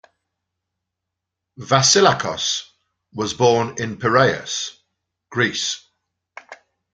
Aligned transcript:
Vasilakos 1.59 2.63
was 3.13 3.35
born 3.35 3.75
in 3.77 3.97
Piraeus, 3.99 4.75
Greece. 5.29 5.85